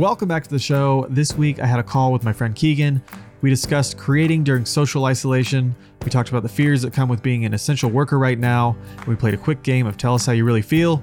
[0.00, 1.06] Welcome back to the show.
[1.10, 3.02] This week I had a call with my friend Keegan.
[3.42, 5.76] We discussed creating during social isolation.
[6.02, 8.78] We talked about the fears that come with being an essential worker right now.
[9.06, 11.02] We played a quick game of Tell Us How You Really Feel.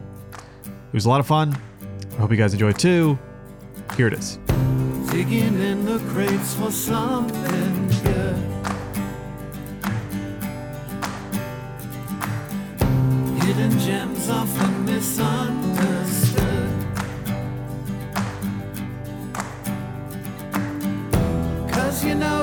[0.65, 1.55] It was a lot of fun.
[2.13, 3.19] I hope you guys enjoyed too.
[3.95, 4.39] Here it is.
[5.11, 8.35] Digging in the crates for something good.
[13.43, 15.96] Hidden gems often misunderstood.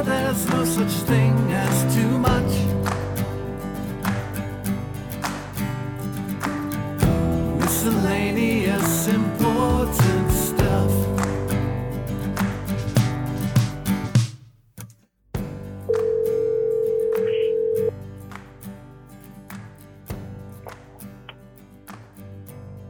[0.04, 2.52] There's no such thing as too much.
[7.60, 10.90] Miscellaneous important stuff.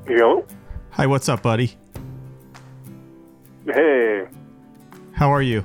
[0.08, 0.44] Yo.
[0.90, 1.76] Hi, what's up, buddy?
[3.66, 4.26] Hey,
[5.12, 5.64] How are you?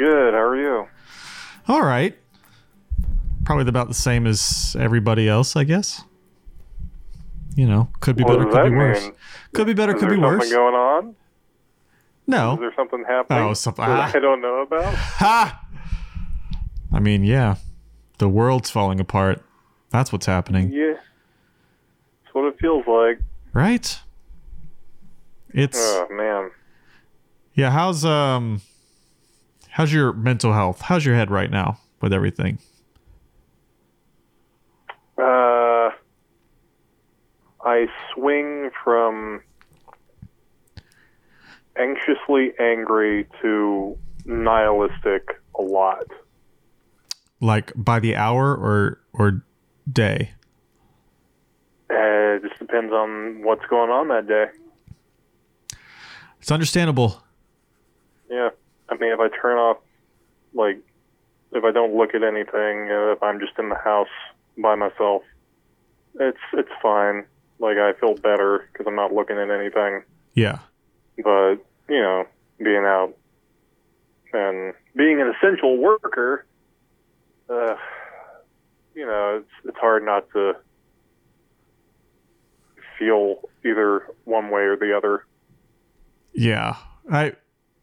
[0.00, 0.32] Good.
[0.32, 0.86] How are you?
[1.68, 2.16] All right.
[3.44, 6.02] Probably about the same as everybody else, I guess.
[7.54, 9.10] You know, could be What better, could be worse.
[9.52, 10.50] Could be better, Is could there be something worse.
[10.52, 11.14] going on?
[12.26, 12.54] No.
[12.54, 14.16] Is there something happening Oh, something- that ah.
[14.16, 14.94] I don't know about?
[14.94, 15.66] Ha!
[16.94, 17.56] I mean, yeah.
[18.16, 19.42] The world's falling apart.
[19.90, 20.72] That's what's happening.
[20.72, 20.94] Yeah.
[22.24, 23.20] That's what it feels like.
[23.52, 24.00] Right?
[25.52, 26.52] It's Oh, man.
[27.52, 28.62] Yeah, how's um
[29.70, 30.82] how's your mental health?
[30.82, 32.58] How's your head right now with everything?
[35.18, 35.90] Uh,
[37.64, 39.42] I swing from
[41.76, 46.06] anxiously angry to nihilistic a lot.
[47.40, 49.44] Like by the hour or or
[49.90, 50.32] day?
[51.90, 54.46] Uh, it just depends on what's going on that day.
[56.40, 57.22] It's understandable.
[58.30, 58.50] Yeah.
[58.90, 59.78] I mean, if I turn off,
[60.54, 60.78] like,
[61.52, 64.08] if I don't look at anything, uh, if I'm just in the house
[64.58, 65.22] by myself,
[66.18, 67.24] it's it's fine.
[67.58, 70.02] Like, I feel better because I'm not looking at anything.
[70.34, 70.58] Yeah.
[71.16, 71.56] But
[71.88, 72.24] you know,
[72.58, 73.14] being out
[74.32, 76.46] and being an essential worker,
[77.48, 77.74] uh,
[78.94, 80.56] you know, it's it's hard not to
[82.98, 85.24] feel either one way or the other.
[86.32, 86.76] Yeah.
[87.10, 87.32] I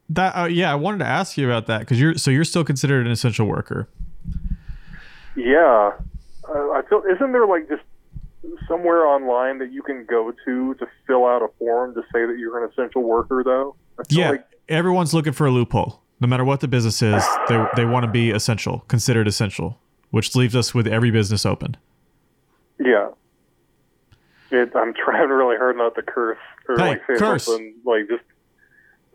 [0.09, 2.63] that uh, yeah, I wanted to ask you about that cuz you're so you're still
[2.63, 3.88] considered an essential worker.
[5.35, 5.91] Yeah,
[6.50, 7.03] uh, I feel.
[7.13, 7.84] Isn't there like just
[8.67, 12.38] somewhere online that you can go to to fill out a form to say that
[12.40, 13.44] you're an essential worker?
[13.44, 13.75] Though.
[14.09, 14.31] Yeah.
[14.31, 16.01] Like, Everyone's looking for a loophole.
[16.19, 19.79] No matter what the business is, they they want to be essential, considered essential,
[20.09, 21.78] which leaves us with every business open.
[22.79, 23.09] yeah.
[24.50, 26.38] It, I'm trying really hard not to curse
[26.69, 27.44] or Hey, like say curse.
[27.46, 28.23] something like just.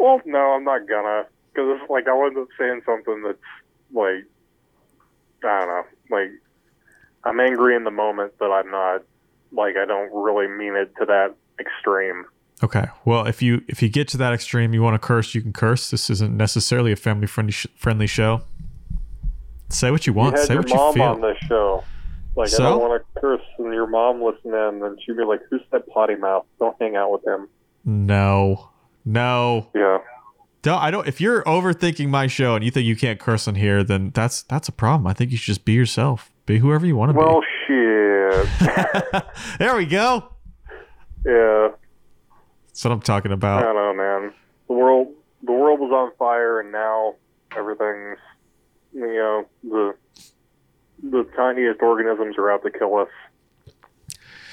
[0.02, 3.38] Well, no, I'm not gonna because it's like I'll end up saying something that's
[3.92, 4.24] like
[5.44, 6.30] I don't know, like
[7.22, 9.04] I'm angry in the moment, but I'm not
[9.52, 12.24] like I don't really mean it to that extreme.
[12.64, 12.86] Okay.
[13.04, 15.52] Well, if you if you get to that extreme, you want to curse, you can
[15.52, 15.92] curse.
[15.92, 18.42] This isn't necessarily a family friendly sh- friendly show.
[19.68, 20.36] Say what you want.
[20.36, 21.02] you Say what you feel.
[21.02, 21.84] on this show.
[22.34, 22.66] Like So?
[22.66, 25.86] I don't want to curse and your mom listening, and she'd be like, "Who's that
[25.88, 26.44] potty mouth?
[26.58, 27.46] Don't hang out with him."
[27.84, 28.70] No,
[29.04, 29.68] no.
[29.74, 29.98] Yeah,
[30.62, 31.06] Don't, I don't.
[31.08, 34.42] If you're overthinking my show and you think you can't curse on here, then that's
[34.42, 35.06] that's a problem.
[35.06, 36.30] I think you should just be yourself.
[36.46, 37.18] Be whoever you want to be.
[37.18, 39.24] well, shit.
[39.58, 40.32] there we go.
[41.24, 41.68] yeah,
[42.68, 43.62] That's what I'm talking I about.
[43.62, 44.32] don't know, man.
[44.68, 45.08] The world,
[45.44, 47.14] the world was on fire, and now
[47.56, 48.18] everything's,
[48.94, 49.94] you know, the
[51.02, 53.08] the tiniest organisms are out to kill us.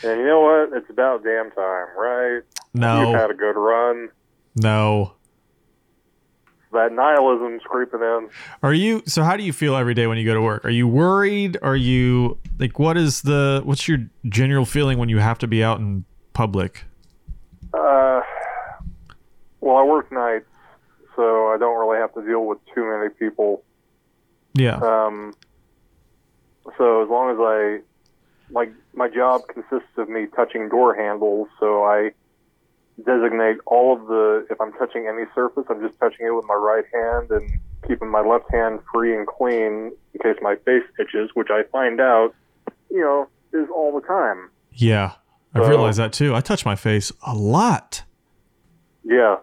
[0.03, 0.77] And you know what?
[0.77, 2.41] It's about damn time, right?
[2.73, 3.01] No.
[3.11, 4.09] You've had a good run.
[4.55, 5.13] No.
[6.71, 8.29] That nihilism's creeping in.
[8.61, 9.01] Are you?
[9.07, 10.63] So how do you feel every day when you go to work?
[10.65, 11.57] Are you worried?
[11.63, 15.63] Are you like what is the what's your general feeling when you have to be
[15.63, 16.85] out in public?
[17.73, 18.21] Uh,
[19.61, 20.45] well, I work nights,
[21.15, 23.63] so I don't really have to deal with too many people.
[24.53, 24.77] Yeah.
[24.77, 25.33] Um,
[26.77, 27.79] so as long as I,
[28.51, 32.11] like, my job consists of me touching door handles, so I
[33.05, 34.45] designate all of the.
[34.49, 37.51] If I'm touching any surface, I'm just touching it with my right hand and
[37.87, 41.99] keeping my left hand free and clean in case my face itches, which I find
[42.01, 42.33] out,
[42.89, 44.49] you know, is all the time.
[44.73, 45.13] Yeah.
[45.53, 46.35] I've So- realized that too.
[46.35, 48.03] I touch my face a lot.
[49.03, 49.37] Yeah.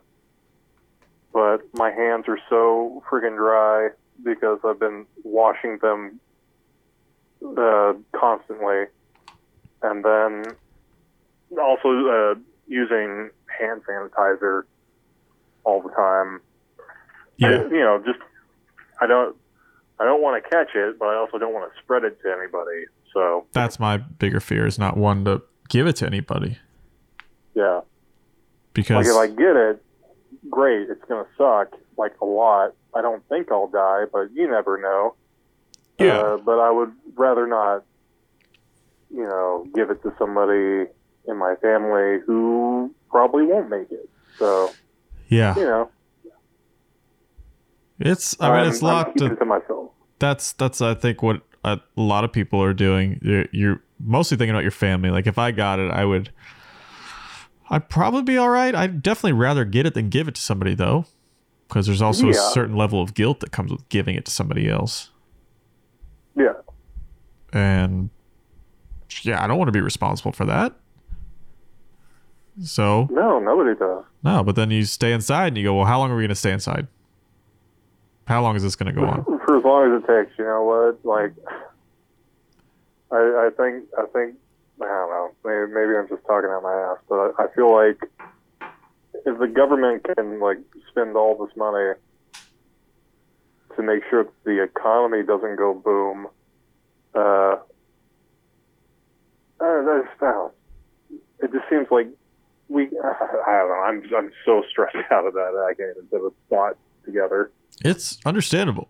[1.33, 3.89] But my hands are so friggin' dry
[4.23, 6.21] because I've been washing them
[7.57, 8.85] uh, constantly.
[9.83, 10.45] And then
[11.61, 12.35] also uh,
[12.67, 14.63] using hand sanitizer
[15.65, 16.41] all the time.
[17.37, 17.49] Yeah.
[17.49, 18.19] I- you know, just
[19.01, 19.37] I don't
[19.99, 22.33] I don't want to catch it, but I also don't want to spread it to
[22.33, 22.85] anybody.
[23.13, 26.59] So That's my bigger fear is not one to give it to anybody
[27.55, 27.81] yeah,
[28.75, 29.83] because like if I get it,
[30.51, 30.91] great.
[30.91, 32.75] It's gonna suck like a lot.
[32.95, 35.15] I don't think I'll die, but you never know.
[35.99, 36.19] yeah.
[36.19, 37.85] Uh, but I would rather not,
[39.11, 40.91] you know, give it to somebody
[41.27, 44.09] in my family who probably won't make it.
[44.39, 44.71] So
[45.29, 45.55] yeah.
[45.57, 45.91] you know,
[47.99, 49.91] It's I mean I'm- it's I'm lot to it to myself.
[50.19, 53.19] that's that's I think what a lot of people are doing.
[53.23, 55.11] You're, you're mostly thinking about your family.
[55.11, 56.31] Like if I got it, I would.
[57.69, 58.73] I'd probably be all right.
[58.75, 61.07] I'd definitely rather get it than give it to somebody though,
[61.67, 64.69] because there's also a certain level of guilt that comes with giving it to somebody
[64.71, 65.11] else.
[66.37, 66.53] Yeah,
[67.53, 68.11] And
[69.23, 70.75] yeah, I don't want to be responsible for that.
[72.63, 74.05] So no, nobody does.
[74.23, 76.31] no, but then you stay inside and you go, well, how long are we going
[76.31, 76.87] to stay inside?
[78.27, 79.25] How long is this going to go on?
[79.47, 81.05] For as long as it takes, you know what?
[81.05, 81.33] Like,
[83.13, 84.37] I, I think, I think,
[84.81, 85.31] I don't know.
[85.45, 88.03] Maybe, maybe I'm just talking out my ass, but I, I feel like
[89.25, 90.59] if the government can like
[90.91, 91.95] spend all this money
[93.77, 96.27] to make sure that the economy doesn't go boom,
[97.15, 97.57] uh,
[99.61, 100.53] uh that's, I don't,
[101.41, 102.09] it just seems like
[102.69, 102.85] we.
[103.47, 103.83] I don't know.
[103.85, 105.33] I'm I'm so stressed out that.
[105.35, 107.51] that I can't even put a thought together.
[107.85, 108.89] It's understandable.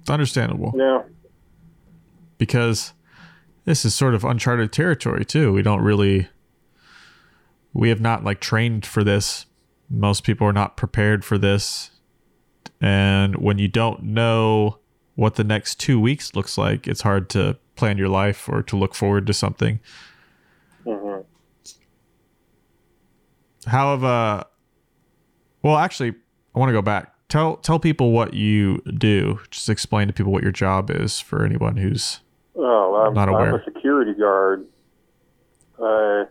[0.00, 1.02] It's understandable Yeah.
[2.38, 2.92] because
[3.64, 5.52] this is sort of uncharted territory too.
[5.52, 6.28] We don't really
[7.74, 9.46] we have not like trained for this.
[9.90, 11.90] Most people are not prepared for this.
[12.80, 14.78] And when you don't know
[15.16, 18.76] what the next 2 weeks looks like, it's hard to plan your life or to
[18.76, 19.80] look forward to something.
[23.66, 24.44] How have uh
[25.62, 26.14] well actually
[26.54, 27.14] I want to go back.
[27.28, 29.40] Tell tell people what you do.
[29.50, 32.20] Just explain to people what your job is for anyone who's
[32.56, 33.54] Oh, I'm, Not aware.
[33.54, 34.66] I'm a security guard.
[35.80, 36.24] I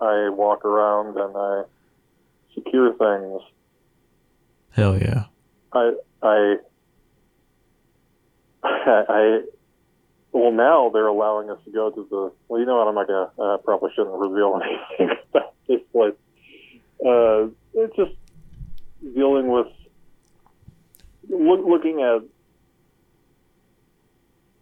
[0.00, 1.62] I walk around and I
[2.54, 3.40] secure things.
[4.70, 5.24] hell yeah.
[5.72, 5.92] I
[6.22, 6.56] I
[8.64, 9.42] I
[10.32, 13.06] well now they're allowing us to go to the well you know what I'm not
[13.06, 14.60] gonna uh, probably shouldn't reveal
[15.00, 15.16] anything
[15.68, 16.14] this place.
[17.04, 18.12] Uh, it's just
[19.14, 19.66] dealing with
[21.28, 22.22] look, looking at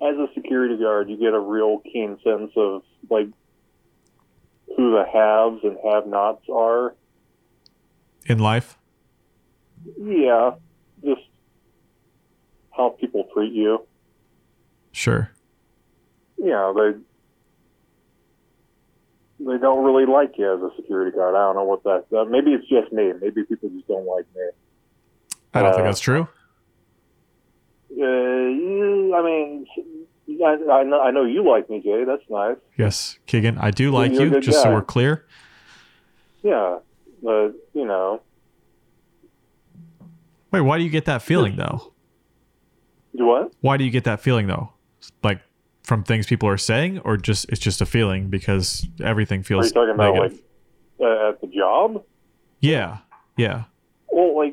[0.06, 3.28] as a security guard you get a real keen sense of like
[4.76, 6.94] who the haves and have nots are.
[8.26, 8.78] In life?
[9.98, 10.52] Yeah,
[11.04, 11.22] just
[12.70, 13.86] how people treat you.
[14.92, 15.30] Sure.
[16.38, 16.98] Yeah, they
[19.52, 21.34] they don't really like you as a security guard.
[21.34, 22.04] I don't know what that.
[22.16, 23.12] Uh, maybe it's just me.
[23.20, 24.42] Maybe people just don't like me.
[25.54, 26.28] I don't think Uh, that's true.
[28.00, 29.66] Uh, I mean,
[30.42, 32.04] I, I know I know you like me, Jay.
[32.04, 32.56] That's nice.
[32.78, 35.26] Yes, Keegan, I do like you're you, just so we're clear.
[36.42, 36.78] Yeah,
[37.22, 38.22] but you know,
[40.50, 41.92] Wait, why do you get that feeling though?
[43.14, 43.52] do what?
[43.60, 44.72] Why do you get that feeling though?
[45.22, 45.40] Like
[45.82, 49.66] from things people are saying, or just it's just a feeling because everything Are feels
[49.66, 50.40] you talking about negative?
[50.98, 52.04] like uh, at the job?
[52.60, 52.98] yeah,
[53.36, 53.64] yeah,
[54.08, 54.52] Well, like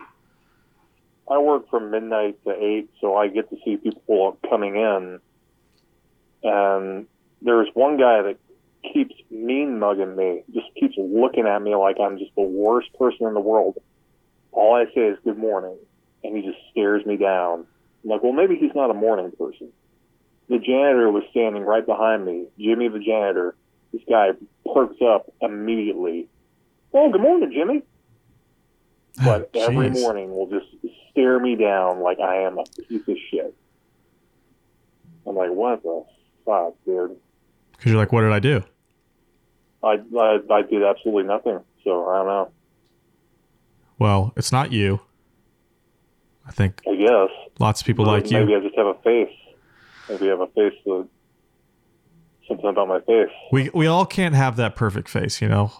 [1.29, 5.19] I work from midnight to eight, so I get to see people coming in.
[6.43, 7.05] And
[7.41, 8.37] there's one guy that
[8.93, 13.27] keeps mean mugging me, just keeps looking at me like I'm just the worst person
[13.27, 13.77] in the world.
[14.51, 15.77] All I say is good morning,
[16.23, 17.65] and he just stares me down.
[18.03, 19.69] I'm like, well, maybe he's not a morning person.
[20.49, 23.55] The janitor was standing right behind me, Jimmy the janitor.
[23.93, 24.29] This guy
[24.73, 26.27] perks up immediately.
[26.93, 27.83] Oh, good morning, Jimmy
[29.19, 30.67] ah, but every morning will just
[31.11, 33.55] stare me down like I am a piece of shit.
[35.27, 36.05] I'm like, what the
[36.45, 37.17] fuck, dude?
[37.71, 38.63] Because you're like, what did I do?
[39.83, 42.51] I, I I did absolutely nothing, so I don't know.
[43.97, 44.99] Well, it's not you.
[46.45, 47.29] I think I guess
[47.59, 48.39] lots of people like you.
[48.39, 48.57] maybe you.
[48.57, 49.33] I just have a face.
[50.09, 51.07] Maybe I have a face that
[52.47, 53.31] something about my face.
[53.51, 55.71] We we all can't have that perfect face, you know.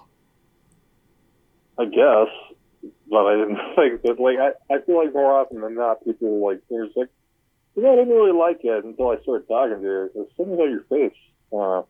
[1.78, 4.20] I guess, but I didn't think that.
[4.20, 7.10] Like I, I feel like more often than not, people like there's like,
[7.76, 10.10] you know, I didn't really like it until I started talking to you.
[10.14, 11.18] There's something about your face.
[11.52, 11.88] I don't know.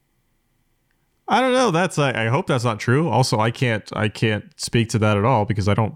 [1.27, 1.71] I don't know.
[1.71, 3.09] That's I, I hope that's not true.
[3.09, 5.95] Also, I can't I can't speak to that at all because I don't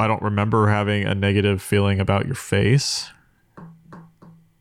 [0.00, 3.10] I don't remember having a negative feeling about your face.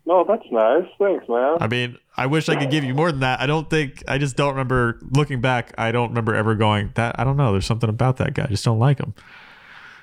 [0.07, 0.85] No, that's nice.
[0.97, 1.57] Thanks, man.
[1.59, 3.41] I mean, I wish I could give you more than that.
[3.41, 5.73] I don't think I just don't remember looking back.
[5.77, 7.19] I don't remember ever going that.
[7.19, 7.51] I don't know.
[7.51, 8.45] There's something about that guy.
[8.45, 9.13] I just don't like him.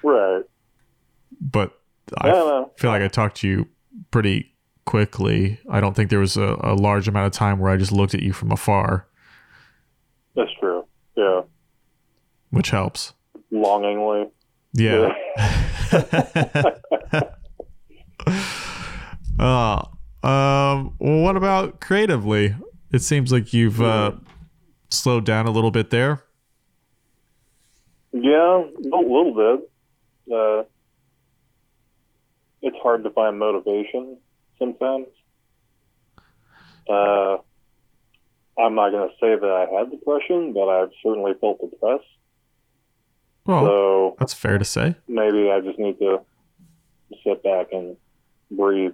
[0.02, 0.42] Right.
[1.40, 1.80] But
[2.18, 3.66] I Yeah, feel like I talked to you
[4.10, 4.52] pretty
[4.84, 5.58] quickly.
[5.70, 8.12] I don't think there was a, a large amount of time where I just looked
[8.14, 9.08] at you from afar,
[10.36, 10.84] That's true.
[11.16, 11.40] Yeah.
[12.50, 13.14] which helps.
[13.50, 14.28] Longingly.
[14.74, 15.14] Yeah.
[19.38, 19.82] uh,
[20.24, 22.54] um, what about creatively?
[22.92, 24.12] It seems like you've uh,
[24.90, 26.22] slowed down a little bit there.
[28.12, 29.70] Yeah, a little bit.
[30.32, 30.62] Uh,
[32.62, 34.16] it's hard to find motivation
[34.58, 35.06] sometimes.
[36.88, 37.38] Uh,
[38.58, 42.04] I'm not going to say that I had depression, but I've certainly felt depressed.
[43.46, 44.94] Well, So that's fair to say.
[45.08, 46.20] maybe I just need to
[47.24, 47.96] sit back and
[48.50, 48.92] breathe.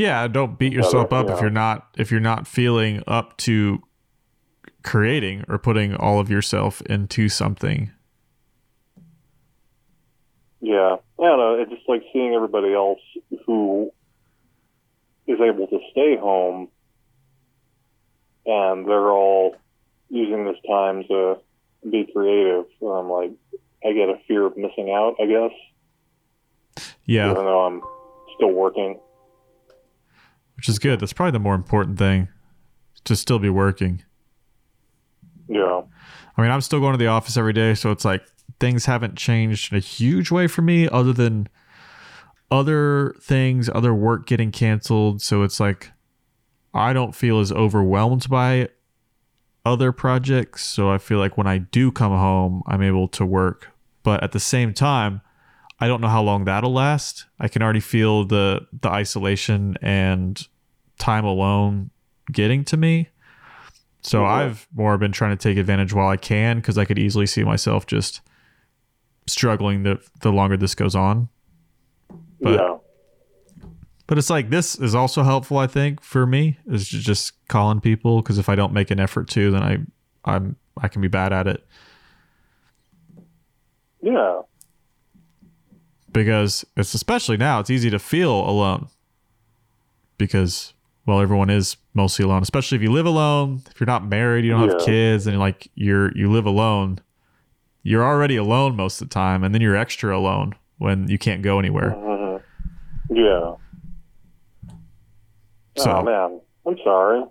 [0.00, 1.40] Yeah, don't beat yourself up if yeah.
[1.42, 3.82] you're not if you're not feeling up to
[4.82, 7.90] creating or putting all of yourself into something.
[10.62, 11.58] Yeah, I don't know.
[11.60, 13.00] It's just like seeing everybody else
[13.44, 13.92] who
[15.26, 16.68] is able to stay home,
[18.46, 19.54] and they're all
[20.08, 21.40] using this time to
[21.90, 22.64] be creative.
[22.80, 23.32] And I'm like,
[23.84, 25.16] I get a fear of missing out.
[25.20, 27.82] I guess, Yeah, even though I'm
[28.36, 28.98] still working.
[30.60, 31.00] Which is good.
[31.00, 32.28] That's probably the more important thing.
[33.04, 34.02] To still be working.
[35.48, 35.80] Yeah,
[36.36, 38.22] I mean, I'm still going to the office every day, so it's like
[38.60, 41.48] things haven't changed in a huge way for me other than
[42.50, 45.22] other things, other work getting canceled.
[45.22, 45.92] So it's like
[46.74, 48.68] I don't feel as overwhelmed by
[49.64, 50.62] other projects.
[50.66, 53.68] So I feel like when I do come home, I'm able to work.
[54.02, 55.22] But at the same time,
[55.80, 57.26] I don't know how long that'll last.
[57.38, 60.40] I can already feel the the isolation and
[60.98, 61.90] time alone
[62.30, 63.08] getting to me.
[64.02, 64.24] So.
[64.24, 67.44] I've more been trying to take advantage while I can because I could easily see
[67.44, 68.22] myself just
[69.26, 71.28] struggling the the longer this goes on.
[72.40, 72.76] But yeah,
[74.06, 78.22] but it's like this is also helpful I think for me is just calling people
[78.22, 79.78] because if I don't make an effort to then I
[80.24, 81.66] I'm I can be bad at it
[84.02, 84.40] yeah,
[86.12, 88.88] because it's especially now it's easy to feel alone.
[90.18, 90.74] Because
[91.06, 93.62] well everyone is mostly alone especially if you live alone.
[93.70, 97.00] If you're not married you don't have kids and like you're you live alone
[97.82, 101.42] you're already alone most of the time and then you're extra alone when you can't
[101.42, 101.92] go anywhere.
[101.92, 102.20] Hmm
[103.10, 103.54] yeah.
[105.76, 105.90] so.
[105.90, 107.24] Oh man, I'm sorry.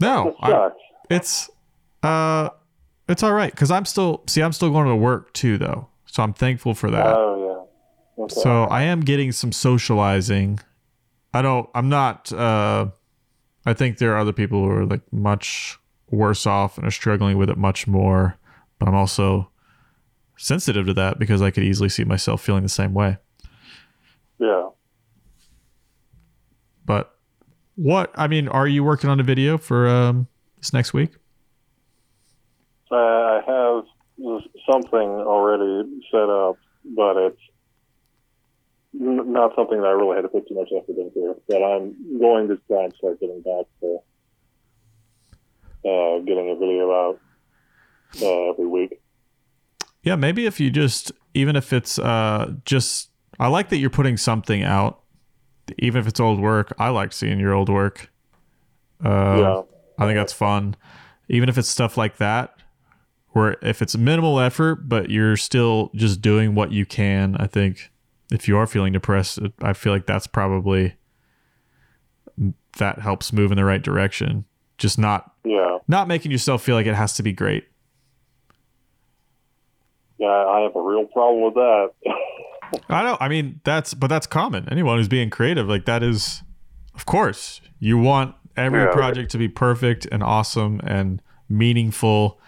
[0.00, 0.70] no I,
[1.10, 1.50] it's
[2.04, 2.50] uh
[3.08, 6.22] it's all right because i'm still see i'm still going to work too though so
[6.22, 7.36] i'm thankful for that Oh
[8.18, 8.24] yeah.
[8.24, 8.34] Okay.
[8.34, 10.58] So I am getting some socializing.
[11.32, 12.88] I don't I'm not uh
[13.64, 15.78] I think there are other people who are like much
[16.10, 18.36] worse off and are struggling with it much more,
[18.78, 19.50] but I'm also
[20.36, 23.18] sensitive to that because I could easily see myself feeling the same way.
[24.40, 24.70] yeah.
[26.84, 27.14] But
[27.76, 31.10] what I mean, are you working on a video for um this next week?
[32.90, 33.77] Uh, I have
[34.70, 37.40] something already set up, but it's
[38.94, 41.40] n- not something that I really had to put too much effort into.
[41.48, 43.98] But I'm going to try and start getting back to
[45.84, 47.20] uh, getting a video out
[48.20, 49.00] uh, every week.
[50.02, 54.16] Yeah, maybe if you just even if it's uh just I like that you're putting
[54.16, 55.02] something out
[55.78, 56.72] even if it's old work.
[56.78, 58.10] I like seeing your old work.
[59.04, 59.62] Uh, yeah,
[59.98, 60.76] I think that's fun.
[61.28, 62.57] Even if it's stuff like that,
[63.30, 67.90] where if it's minimal effort, but you're still just doing what you can, I think
[68.30, 70.94] if you are feeling depressed, I feel like that's probably
[72.78, 74.44] that helps move in the right direction.
[74.78, 77.64] Just not yeah, not making yourself feel like it has to be great.
[80.18, 80.26] yeah.
[80.28, 81.90] I have a real problem with that.
[82.88, 83.16] I know.
[83.20, 84.68] I mean, that's but that's common.
[84.70, 86.42] Anyone who's being creative, like that is,
[86.94, 88.92] of course, you want every Yeah.
[88.92, 92.40] project to be perfect and awesome and meaningful.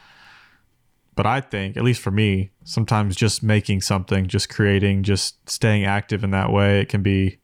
[1.20, 5.84] But I think, at least for me, sometimes just making something, just creating, just staying
[5.84, 7.40] active in that way, it can be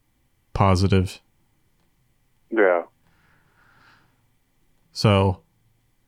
[0.54, 1.21] positive.
[2.49, 2.85] yeah,
[4.92, 5.42] So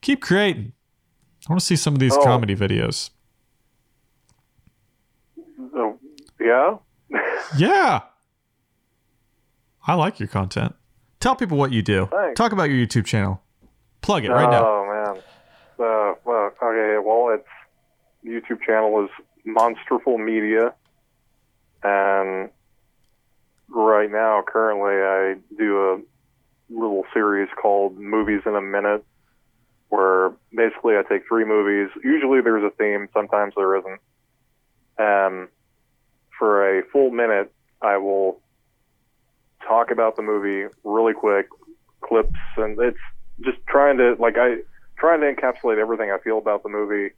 [0.00, 0.72] keep creating.
[1.46, 2.25] I want to see some of these Oh.
[2.25, 3.10] comedy videos.
[5.72, 5.98] So,
[6.40, 6.76] yeah.
[7.58, 8.00] Yeah.
[9.87, 10.75] I like your content.
[11.20, 12.08] Tell people what you do.
[12.10, 12.38] Thanks.
[12.38, 13.42] Talk about your YouTube channel.
[14.00, 14.64] Plug it right now.
[14.66, 15.22] Oh man.
[15.78, 16.25] Uh, well, okay.
[16.25, 16.38] Well, its
[18.25, 19.10] YouTube channel is
[19.46, 20.75] Monsterful Media,
[21.82, 22.50] and
[23.68, 26.00] right now, currently, I do a
[26.70, 29.04] little series called Movies in a Minute,
[29.88, 31.90] where basically I take three movies.
[32.04, 34.00] Usually there's a theme, sometimes there isn't.
[34.98, 35.48] And
[36.38, 38.40] for a full minute, I will
[39.66, 41.48] talk about the movie really quick,
[42.00, 42.98] clips, and it's
[43.40, 44.58] just trying to like I
[44.98, 47.14] trying to encapsulate everything I feel about the movie.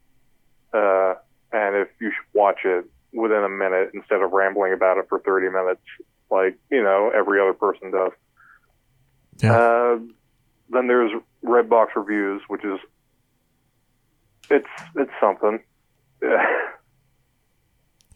[0.73, 1.15] Uh,
[1.53, 5.19] and if you should watch it within a minute instead of rambling about it for
[5.21, 5.81] 30 minutes,
[6.31, 8.13] like you know every other person does.
[9.43, 9.57] Yeah.
[9.57, 9.99] Uh,
[10.71, 11.11] then there's
[11.45, 12.79] Redbox reviews, which is
[14.51, 15.61] it's it's something.
[16.21, 16.39] what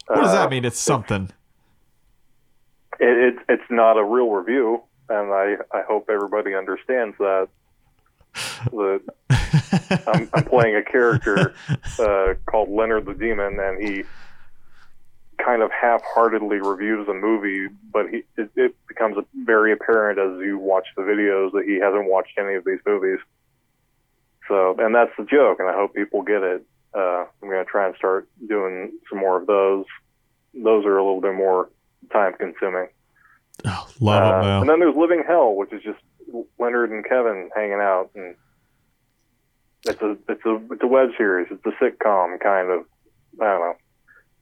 [0.07, 0.63] does Uh, that mean?
[0.65, 1.31] It's something.
[2.99, 7.49] It, it it's not a real review, and I I hope everybody understands that.
[8.71, 9.01] The
[10.07, 11.53] I'm, I'm playing a character
[11.99, 14.03] uh, called Leonard the Demon, and he
[15.37, 20.57] kind of half-heartedly reviews a movie, but he it, it becomes very apparent as you
[20.57, 23.19] watch the videos that he hasn't watched any of these movies.
[24.47, 26.65] So, and that's the joke, and I hope people get it.
[26.93, 29.85] Uh, I'm going to try and start doing some more of those.
[30.53, 31.69] Those are a little bit more
[32.11, 32.87] time-consuming.
[33.65, 35.99] Oh, love Uh, them and then there's Living Hell, which is just
[36.59, 38.35] Leonard and Kevin hanging out, and
[39.85, 41.47] it's a it's a it's a web series.
[41.51, 42.85] It's a sitcom kind of.
[43.41, 43.73] I don't know.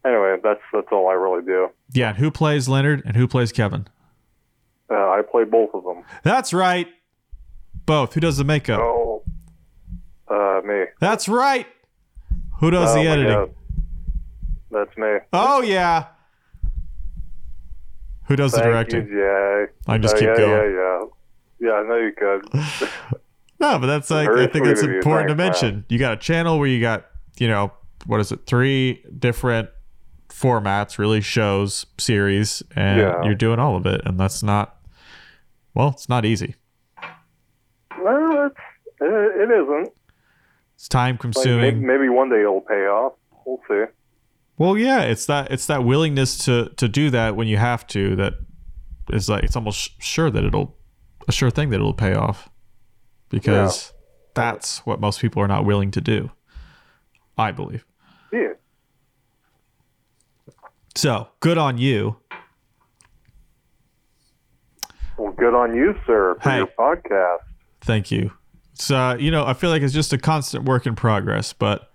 [0.05, 1.69] Anyway, that's that's all I really do.
[1.93, 3.87] Yeah, and who plays Leonard and who plays Kevin?
[4.89, 6.03] Uh, I play both of them.
[6.23, 6.87] That's right.
[7.85, 8.13] Both.
[8.13, 8.79] Who does the makeup?
[8.81, 9.23] Oh,
[10.27, 10.85] uh, me.
[10.99, 11.67] That's right.
[12.59, 13.55] Who does Oh the editing?
[14.71, 15.17] That's me.
[15.31, 16.07] Oh yeah.
[18.27, 19.07] Who does the directing?
[19.07, 19.65] Jay.
[19.87, 20.73] I just Uh, keep yeah, going.
[20.73, 21.05] Yeah, yeah,
[21.63, 21.72] yeah.
[21.74, 22.89] I know you could.
[23.60, 25.86] No, but that's like I think it's important to mention.
[25.88, 27.05] You got a channel where you got,
[27.39, 27.72] you know,
[28.05, 29.70] what is it, three different
[30.27, 33.24] formats, really shows, series, and Yeah.
[33.24, 34.01] you're doing all of it.
[34.03, 34.75] And that's not
[35.75, 36.55] well, it's not easy.
[38.03, 38.55] well, it's
[39.00, 39.93] it, it isn't.
[40.75, 41.60] It's time Like, consuming.
[41.62, 43.13] maybe, maybe one day it'll pay off.
[43.46, 43.86] We'll see.
[44.58, 48.16] Well, yeah, it's that it's that willingness to to do that when you have to
[48.18, 48.33] that
[49.09, 50.75] is like it's almost sure that it'll
[51.27, 52.50] a sure thing that it'll pay off
[53.29, 53.94] because
[54.33, 56.31] that's what most people are not willing to do.
[57.38, 57.86] I believe.
[58.31, 58.53] Yeah.
[60.96, 62.18] So, good on you.
[65.18, 66.57] Well, good on you, sir, for Hey.
[66.57, 67.40] your podcast.
[67.81, 68.31] Thank you.
[68.74, 71.92] So, uh, you know, I feel like it's just a constant work in progress, but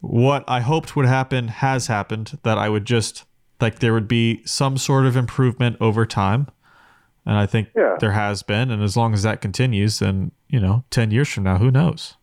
[0.00, 3.24] what I hoped would happen has happened that I would just
[3.60, 6.48] like there would be some sort of improvement over time.
[7.26, 7.96] And I think Yeah.
[8.00, 8.70] there has been.
[8.70, 12.16] And as long as that continues, then, you know, 10 years from now, who knows?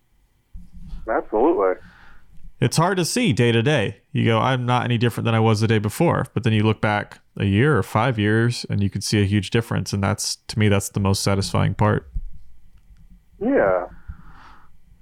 [1.10, 1.82] Absolutely.
[2.60, 3.98] It's hard to see day to day.
[4.12, 6.28] You go, I'm not any different than I was the day before.
[6.36, 9.26] But then you look back a year or five years and you can see a
[9.26, 9.94] huge difference.
[9.94, 12.08] And that's, to me, that's the most satisfying part.
[13.40, 13.88] Yeah.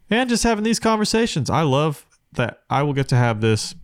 [0.10, 1.50] and just having these conversations.
[1.50, 3.76] I love that I will get to have this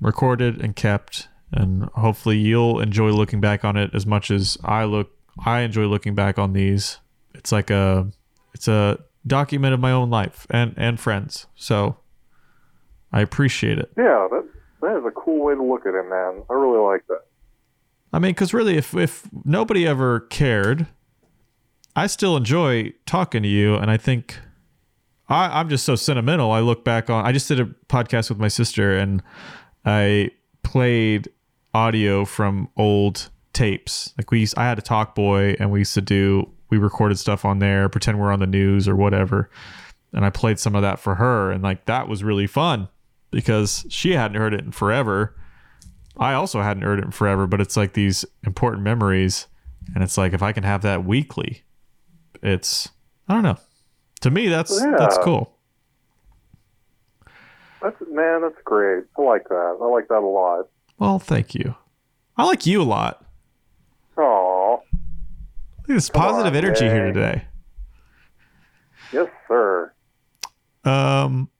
[0.00, 4.84] recorded and kept, and hopefully you'll enjoy looking back on it as much as I
[4.84, 5.10] look.
[5.44, 6.98] I enjoy looking back on these.
[7.34, 8.10] It's like a,
[8.54, 11.46] it's a document of my own life and and friends.
[11.54, 11.96] So
[13.12, 13.90] I appreciate it.
[13.96, 14.48] Yeah, that
[14.82, 16.42] that is a cool way to look at it, man.
[16.48, 17.22] I really like that.
[18.12, 20.86] I mean, because really, if if nobody ever cared,
[21.94, 24.38] I still enjoy talking to you, and I think
[25.28, 26.50] I, I'm just so sentimental.
[26.50, 27.24] I look back on.
[27.24, 29.22] I just did a podcast with my sister, and
[29.84, 30.30] I
[30.62, 31.28] played
[31.72, 34.14] audio from old tapes.
[34.16, 36.50] Like we, used, I had a Talk Boy, and we used to do.
[36.70, 39.50] We recorded stuff on there, pretend we're on the news or whatever,
[40.12, 42.88] and I played some of that for her, and like that was really fun
[43.30, 45.36] because she hadn't heard it in forever.
[46.16, 49.46] I also hadn't heard it in forever, but it's like these important memories.
[49.94, 51.62] And it's like if I can have that weekly,
[52.42, 52.88] it's
[53.28, 53.58] I don't know.
[54.20, 55.56] To me that's that's cool.
[57.82, 59.04] That's man, that's great.
[59.18, 59.78] I like that.
[59.82, 60.68] I like that a lot.
[60.98, 61.74] Well, thank you.
[62.36, 63.26] I like you a lot.
[65.90, 65.92] Aw.
[65.92, 67.44] Look at this positive on, energy here today.
[69.12, 69.92] Yes, sir.
[70.84, 71.50] Um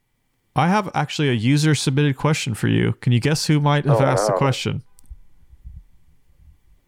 [0.57, 2.93] I have actually a user submitted question for you.
[3.01, 4.83] Can you guess who might have Oh, asked the question?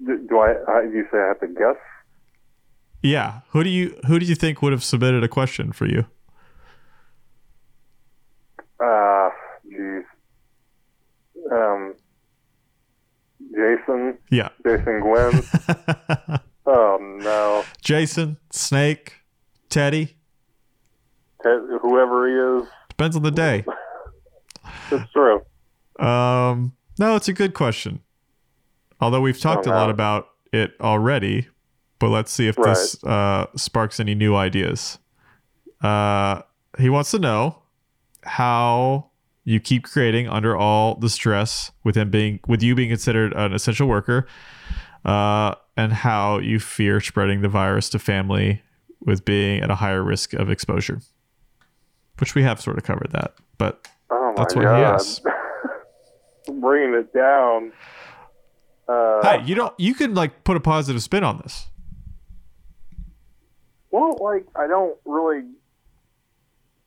[0.05, 0.83] Do, do I, I?
[0.87, 1.76] Do you say I have to guess?
[3.02, 3.40] Yeah.
[3.50, 6.07] Who do you who do you think would have submitted a question for you?
[8.81, 9.31] Uh,
[9.70, 10.02] jeez.
[11.52, 11.94] Um,
[13.55, 14.48] Jason, Yeah.
[14.64, 15.42] Jason Gwynn.
[16.66, 19.14] oh no, Jason, Snake,
[19.68, 20.16] Teddy.
[21.42, 23.64] Ted, whoever he is, Depends on the day.
[24.92, 25.40] it's true.
[25.98, 28.01] Um, no, it's a good question.
[29.01, 31.48] Although we've talked a lot about it already,
[31.98, 34.98] but let's see if this uh, sparks any new ideas.
[35.81, 36.42] Uh,
[36.79, 37.62] he wants to know
[38.22, 39.11] how
[39.44, 43.53] you keep creating under all the stress with him being with you being considered an
[43.53, 44.29] essential worker,
[45.05, 48.62] uh, and how you fear spreading the virus to family
[49.00, 51.00] with being at a higher risk of exposure.
[52.18, 54.94] Which we have sort of covered that, but Oh That's what he god.
[54.94, 55.22] asked.
[56.61, 57.72] Bringing it down.
[58.88, 61.68] Uh, hey, you don't you can like put a positive spin on this.
[63.90, 65.42] Well, like I don't really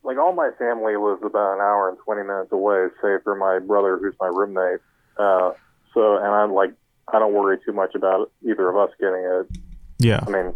[0.02, 3.58] like all my family lives about an hour and twenty minutes away, save for my
[3.58, 4.80] brother who's my roommate.
[5.18, 5.52] Uh,
[5.94, 6.72] so, and I'm like,
[7.12, 9.58] I don't worry too much about either of us getting it.
[9.98, 10.20] Yeah.
[10.26, 10.54] I mean,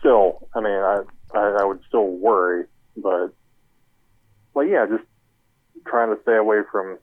[0.00, 0.98] still, I mean, I
[1.34, 2.64] I, I would still worry,
[2.96, 3.28] but
[4.54, 5.04] like, yeah, just
[5.86, 6.98] trying to stay away from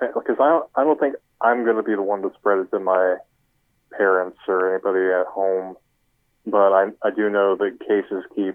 [0.00, 2.70] because I don't, I don't think I'm going to be the one to spread it
[2.70, 3.16] to my
[3.96, 5.76] parents or anybody at home,
[6.46, 8.54] but I I do know that cases keep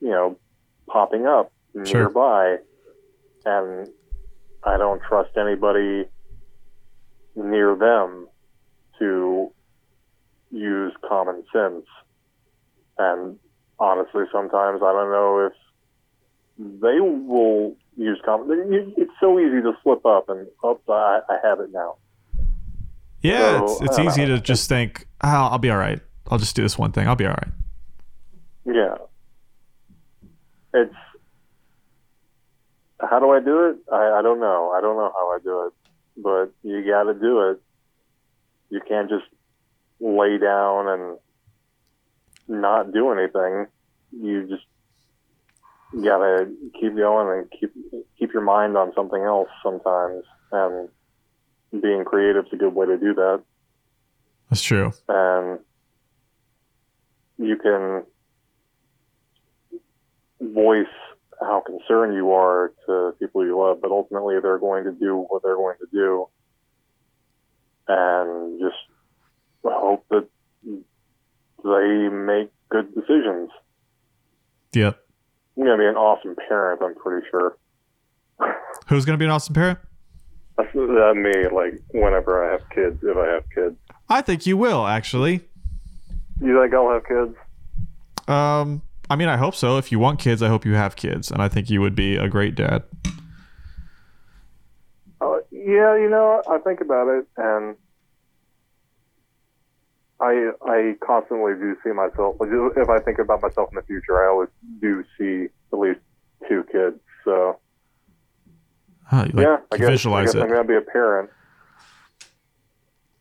[0.00, 0.36] you know
[0.86, 1.50] popping up
[1.84, 2.02] Sure.
[2.02, 2.58] nearby,
[3.44, 3.88] and
[4.62, 6.04] I don't trust anybody
[7.36, 8.28] near them
[8.98, 9.52] to
[10.50, 11.86] use common sense.
[12.98, 13.38] And
[13.78, 15.52] honestly, sometimes I don't know if
[16.58, 18.94] they will use common.
[18.96, 21.96] It's so easy to slip up and oh, I, I have it now.
[23.22, 24.36] Yeah, So, it's it's easy know.
[24.36, 26.00] to just think, oh, I'll be all right.
[26.30, 27.08] I'll just do this one thing.
[27.08, 27.52] I'll be all right.
[28.66, 28.96] Yeah.
[30.74, 30.94] It's
[33.00, 33.76] how do I do it?
[33.92, 34.72] I, I don't know.
[34.76, 35.72] I don't know how I do it,
[36.16, 37.60] but you got to do it.
[38.70, 39.24] You can't just
[40.00, 41.18] lay down and
[42.48, 43.66] not do anything.
[44.12, 44.64] You just
[46.04, 46.50] got to
[46.80, 47.72] keep going and keep
[48.18, 50.24] keep your mind on something else sometimes.
[50.52, 50.88] And
[51.82, 53.42] being creative is a good way to do that
[54.48, 54.92] That's true.
[55.08, 55.58] and
[57.36, 58.04] you can
[60.40, 60.86] voice
[61.40, 65.42] how concerned you are to people you love, but ultimately they're going to do what
[65.42, 66.28] they're going to do,
[67.88, 68.76] and just
[69.94, 70.26] hope that
[71.64, 73.50] they make good decisions.
[74.74, 74.98] Yep.
[75.56, 77.56] You're gonna be an awesome parent, I'm pretty sure.
[78.88, 79.78] Who's gonna be an awesome parent?
[80.56, 81.48] That's that me.
[81.48, 83.76] Like whenever I have kids, if I have kids,
[84.08, 85.44] I think you will actually.
[86.40, 87.36] you think I'll have kids?
[88.28, 89.76] Um, I mean, I hope so.
[89.78, 92.16] If you want kids, I hope you have kids, and I think you would be
[92.16, 92.84] a great dad.
[95.20, 97.76] Uh, yeah, you know, I think about it, and
[100.20, 102.36] I I constantly do see myself.
[102.40, 104.48] If I think about myself in the future, I always
[104.80, 106.00] do see at least
[106.48, 106.98] two kids.
[107.24, 107.58] So
[109.06, 110.42] Huh, like, yeah, I guess, I guess it.
[110.42, 111.30] I'm gonna be a parent.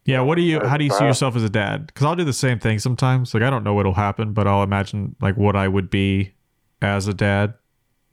[0.06, 0.60] Yeah, what do you?
[0.60, 1.88] How do you see yourself as a dad?
[1.88, 3.34] Because I'll do the same thing sometimes.
[3.34, 6.34] Like I don't know what'll happen, but I'll imagine like what I would be
[6.82, 7.54] as a dad.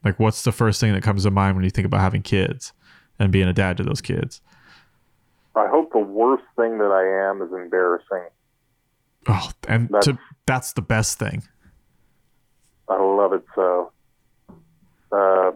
[0.05, 2.73] Like what's the first thing that comes to mind when you think about having kids
[3.19, 4.41] and being a dad to those kids?
[5.57, 8.29] I hope the worst thing that I am is embarrassing.
[9.29, 11.43] Oh, and That's- to, that's the best thing.
[12.89, 13.93] I love it so.
[15.13, 15.53] Uh,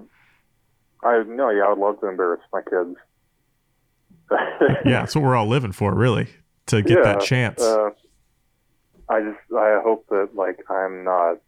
[1.02, 2.96] I no, yeah, I would love to embarrass my kids.
[4.84, 6.28] Yeah, that's what we're all living for, really,
[6.66, 7.60] to get that chance.
[7.60, 7.90] Uh,
[9.08, 11.38] I just I hope that like I'm not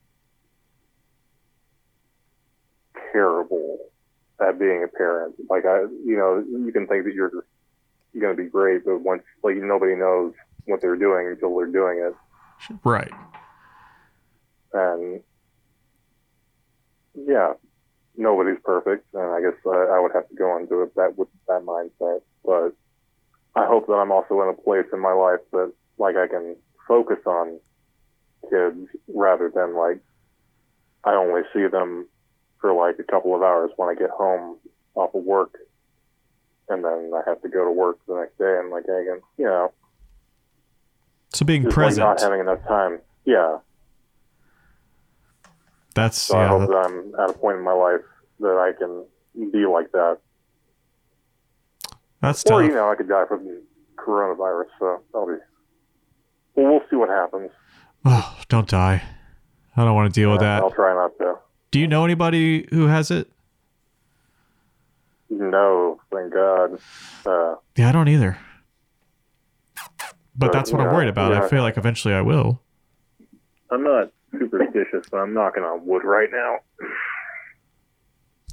[3.12, 3.78] terrible
[4.40, 5.34] at being a parent.
[5.48, 7.30] Like I, you know, you can think that you're
[8.18, 10.34] going to be great, but once like nobody knows
[10.66, 13.12] what they're doing until they're doing it, right.
[14.72, 15.22] and
[17.14, 17.54] yeah,
[18.16, 21.28] nobody's perfect, and I guess I, I would have to go into it that with
[21.48, 22.20] that mindset.
[22.46, 22.72] But
[23.56, 26.56] I hope that I'm also in a place in my life that like I can
[26.86, 27.58] focus on
[28.50, 29.98] kids rather than like
[31.04, 32.06] I only see them
[32.60, 34.58] for like a couple of hours when I get home
[34.94, 35.54] off of work,
[36.68, 39.20] and then I have to go to work the next day, and like I can,
[39.36, 39.72] you know,
[41.32, 42.06] So being just present.
[42.06, 43.00] like not having enough time.
[43.24, 43.58] Yeah,
[45.94, 48.02] that's So I hope that- that I'm at a point in my life
[48.40, 49.04] that I can
[49.50, 50.18] be like that.
[52.26, 52.68] That's Or, tough.
[52.68, 53.62] you know, I could die from the
[53.96, 55.34] coronavirus, so that'll be.
[56.54, 57.50] Well, we'll see what happens.
[58.04, 59.02] Oh, don't die.
[59.76, 60.62] I don't want to deal with Uh, that.
[60.62, 61.34] I'll try not to.
[61.70, 63.30] Do you know anybody who has it?
[65.28, 66.78] No, thank God.
[67.26, 68.38] Uh, Yeah, I don't either.
[69.74, 71.32] But But, that's what I'm worried about.
[71.32, 72.60] I feel like eventually I will.
[73.70, 76.56] I'm not superstitious, but I'm knocking on wood right now.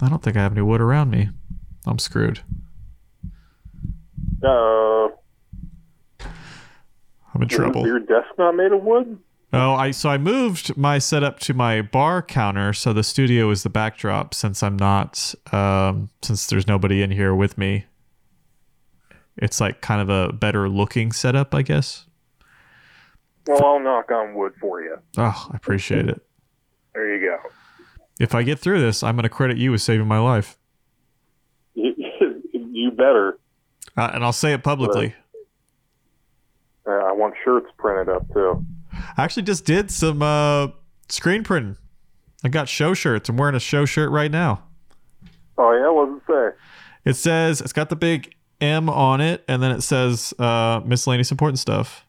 [0.01, 1.29] I don't think I have any wood around me.
[1.85, 2.39] I'm screwed.
[4.43, 5.07] Uh,
[7.33, 7.85] I'm in Is trouble.
[7.85, 9.17] your desk not made of wood?
[9.53, 13.63] Oh, I so I moved my setup to my bar counter, so the studio is
[13.63, 17.85] the backdrop since I'm not um since there's nobody in here with me.
[19.37, 22.05] It's like kind of a better looking setup, I guess.
[23.47, 24.97] Well, I'll knock on wood for you.
[25.17, 26.21] Oh, I appreciate it.
[26.93, 27.37] There you go.
[28.19, 30.57] If I get through this, I'm going to credit you with saving my life.
[31.75, 33.37] You better.
[33.95, 35.15] Uh, and I'll say it publicly.
[36.85, 38.65] Uh, I want shirts printed up too.
[39.17, 40.69] I actually just did some uh,
[41.09, 41.77] screen printing.
[42.43, 43.29] I got show shirts.
[43.29, 44.63] I'm wearing a show shirt right now.
[45.57, 46.57] Oh yeah, what does it say?
[47.11, 51.31] It says it's got the big M on it, and then it says uh, miscellaneous
[51.31, 52.05] important stuff.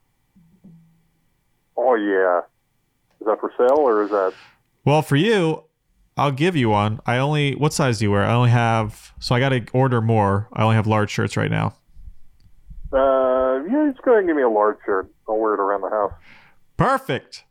[1.76, 2.40] Oh yeah.
[3.20, 4.32] Is that for sale or is that?
[4.84, 5.64] Well, for you,
[6.16, 7.00] I'll give you one.
[7.06, 8.24] I only what size do you wear?
[8.24, 10.48] I only have so I got to order more.
[10.52, 11.74] I only have large shirts right now.
[12.92, 15.10] Uh, yeah, just go ahead and give me a large shirt.
[15.28, 16.12] I'll wear it around the house.
[16.76, 17.44] Perfect.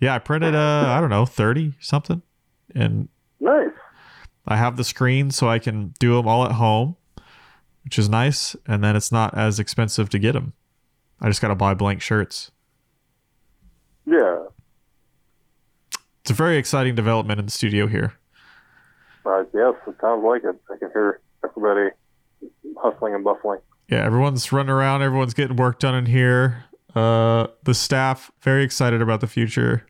[0.00, 2.22] Yeah, I printed uh I don't know thirty something,
[2.74, 3.70] and Nice.
[4.46, 6.96] I have the screen so I can do them all at home,
[7.84, 8.56] which is nice.
[8.66, 10.54] And then it's not as expensive to get them.
[11.20, 12.50] I just got to buy blank shirts.
[14.06, 14.44] Yeah.
[16.30, 18.12] It's a very exciting development in the studio here.
[19.26, 20.54] Uh, yes, it sounds like it.
[20.72, 21.90] I can hear everybody
[22.78, 23.58] hustling and bustling.
[23.88, 25.02] Yeah, everyone's running around.
[25.02, 26.66] Everyone's getting work done in here.
[26.94, 29.84] Uh, the staff very excited about the future.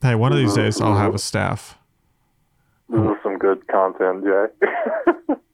[0.00, 1.76] Hey, one of these days I'll have a staff.
[2.88, 5.34] This is some good content, Jay.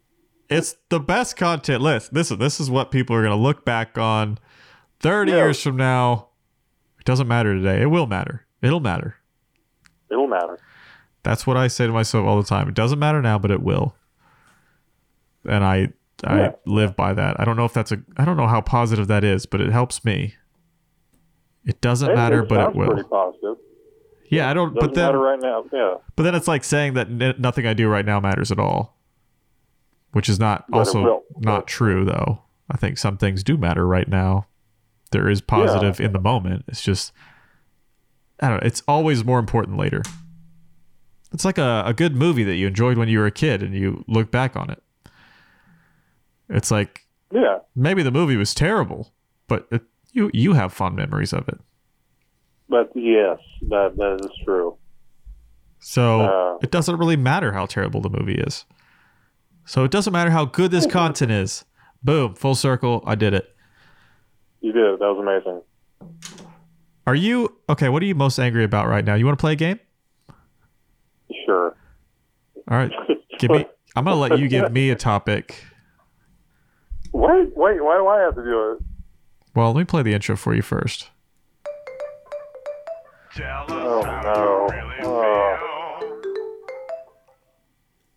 [0.49, 2.13] It's the best content list.
[2.13, 4.39] Listen, this is what people are going to look back on
[5.01, 5.39] 30 Yeah.
[5.39, 6.30] years from now.
[7.11, 7.83] Doesn't matter today.
[7.83, 8.47] It will matter.
[8.63, 9.17] It'll matter.
[10.13, 10.61] It'll matter.
[11.25, 12.69] That's what I say to myself all the time.
[12.69, 13.97] It doesn't matter now, but it will.
[15.45, 15.89] And I
[16.23, 16.53] I Yeah.
[16.67, 17.41] live by that.
[17.41, 19.73] I don't know if that's a I don't know how positive that is, but it
[19.73, 20.35] helps me.
[21.65, 22.87] It doesn't It- matter, but it will.
[22.93, 23.57] Pretty positive.
[24.29, 24.73] Yeah, I don't.
[24.73, 25.65] Doesn't But then, matter right now.
[25.73, 25.95] Yeah.
[26.15, 28.97] but then it's like saying that n- nothing I do right now matters at all,
[30.13, 32.43] which is not But also not true though.
[32.71, 34.47] I think some things do matter right now.
[35.11, 36.65] There is positive in the moment.
[36.69, 37.13] It's just
[38.41, 38.67] I don't know.
[38.67, 40.03] It's always more important later.
[41.33, 43.75] It's like a, a good movie that you enjoyed when you were a kid and
[43.75, 44.83] you look back on it.
[46.49, 47.59] It's like Yeah.
[47.77, 49.13] maybe the movie was terrible,
[49.47, 51.61] but it, you you have fond memories of it.
[52.69, 54.77] But yes, that that is true.
[55.81, 58.65] So Uh, it doesn't really matter how terrible the movie is.
[59.65, 61.65] So it doesn't matter how good this content is.
[62.03, 63.03] Boom, full circle.
[63.07, 63.55] I did it.
[64.61, 64.99] You did.
[65.01, 65.63] That was amazing.
[67.07, 67.89] Are you okay?
[67.89, 69.15] What are you most angry about right now?
[69.15, 69.81] You want to play a game?
[71.47, 71.75] Sure.
[72.71, 72.93] All right,
[73.39, 73.67] give me.
[73.97, 75.65] I'm gonna let you give me a topic.
[77.13, 77.83] Wait, wait.
[77.83, 78.79] Why do I have to do it?
[79.55, 81.11] Well, let me play the intro for you first.
[83.43, 84.69] Oh, no.
[84.77, 85.57] really Oh.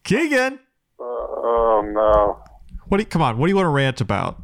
[0.03, 0.59] Keegan,
[0.99, 2.43] Uh, oh no.
[2.87, 3.37] what do you, come on?
[3.37, 4.41] What do you want to rant about?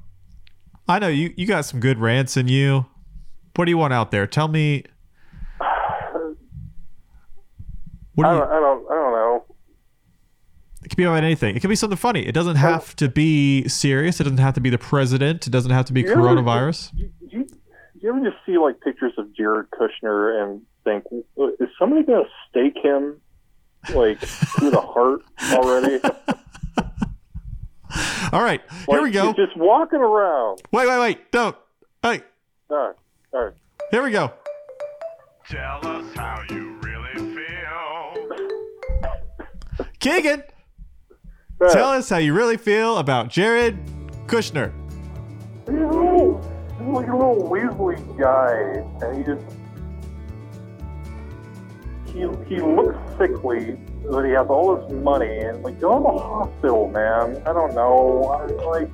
[0.89, 1.33] I know you.
[1.37, 2.85] You got some good rants in you.
[3.55, 4.25] What do you want out there?
[4.27, 4.83] Tell me.
[8.15, 8.41] What I do you?
[8.41, 8.91] don't, I don't.
[8.91, 9.45] I don't know.
[10.83, 11.55] It could be about anything.
[11.55, 12.25] It could be something funny.
[12.25, 14.19] It doesn't have to be serious.
[14.19, 15.45] It doesn't have to be the president.
[15.45, 16.07] It doesn't have to be Yeah.
[16.13, 16.91] coronavirus.
[16.95, 17.47] You, you,
[18.01, 21.03] you ever just see like pictures of Jared Kushner and think,
[21.59, 23.19] is somebody gonna stake him
[23.93, 25.21] like through the heart
[25.53, 25.99] already?
[28.33, 29.33] All right, here we go.
[29.33, 30.61] Just walking around.
[30.71, 31.31] Wait, wait, wait.
[31.31, 31.55] Don't.
[32.01, 32.21] Hey,
[32.69, 32.95] All right.
[33.33, 33.53] All right.
[33.91, 34.31] here we go.
[35.49, 38.29] Tell us how you really feel.
[39.99, 40.43] Keegan,
[41.59, 41.71] Right.
[41.73, 43.77] tell us how you really feel about Jared
[44.27, 44.71] Kushner.
[45.65, 46.39] He's little,
[46.77, 49.43] he's like a little Weasley guy, and he just
[52.05, 52.19] he
[52.55, 53.77] he looks sickly,
[54.09, 57.41] but he has all this money, and like go to the hospital, man.
[57.45, 58.89] I don't know, I, like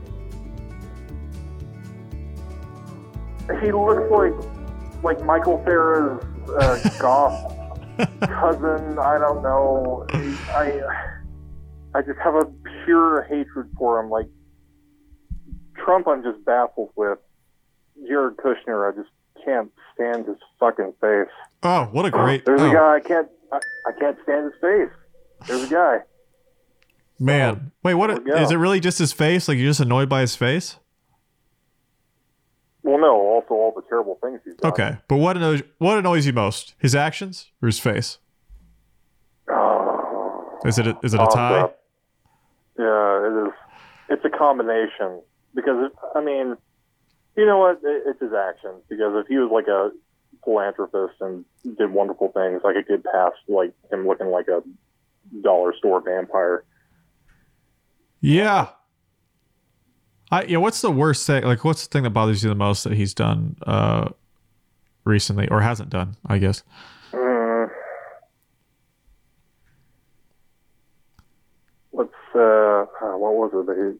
[3.62, 4.34] he looks like
[5.04, 7.56] like Michael Cera's uh, goth
[8.22, 9.00] cousin.
[9.00, 10.06] I don't know.
[10.50, 10.82] I
[11.94, 12.46] I just have a
[12.84, 14.10] pure hatred for him.
[14.10, 14.28] Like
[15.78, 17.20] Trump, I'm just baffled with.
[18.08, 19.10] Jared Kushner, I just
[19.46, 21.32] can't stand his fucking face.
[21.64, 22.46] Oh, what a great.
[22.46, 25.05] There's oh, a guy I can't I, I can't stand his face.
[25.48, 25.98] There's a guy.
[27.20, 27.94] Man, wait.
[27.94, 28.38] What There we go.
[28.38, 28.56] is it?
[28.56, 29.48] Really just his face?
[29.48, 30.78] Like you're just annoyed by his face?
[32.84, 34.72] Well, no, also all the terrible things he's done.
[34.72, 36.76] Okay, but what annoys what annoys you most?
[36.78, 38.20] His actions or his face?
[39.50, 41.60] Oh, Is it a, is it a uh, tie?
[41.62, 41.80] up.
[42.78, 43.54] Yeah, it is.
[44.10, 45.22] It's a combination.
[45.56, 46.58] because if, I mean,
[47.36, 47.80] you know what?
[47.84, 48.84] It, it's his actions.
[48.90, 49.92] Because if he was like a
[50.44, 51.46] philanthropist and
[51.78, 54.62] did wonderful things, I could get past like him looking like a
[55.42, 56.64] dollar store vampire.
[58.22, 58.70] Yeah.
[60.32, 62.84] I yeah, what's the worst thing like what's the thing that bothers you the most
[62.84, 64.10] that he's done uh
[65.04, 66.64] recently or hasn't done, I guess?
[67.14, 67.70] Mm.
[71.94, 73.98] Let's uh, uh, what was it that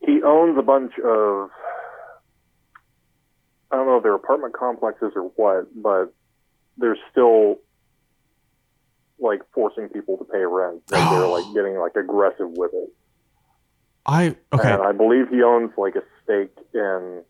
[0.00, 1.50] he he owns a bunch of
[3.70, 6.12] I don't know if they're apartment complexes or what, but
[6.76, 7.58] they're still
[9.20, 10.82] like forcing people to pay rent.
[10.90, 12.90] Like they're like getting like aggressive with it.
[14.06, 14.72] I okay.
[14.72, 17.22] And I believe he owns like a stake in